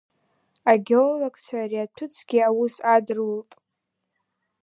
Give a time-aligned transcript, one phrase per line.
[0.71, 3.51] Агеологцәа ари аҭәыцгьы аус адырулт.